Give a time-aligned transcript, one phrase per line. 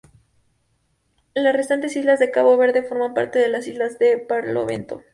[1.35, 5.03] Las restantes islas de Cabo Verde forman parte de las islas de Barlovento.